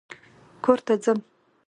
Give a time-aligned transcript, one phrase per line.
[0.63, 1.19] کور ته ځم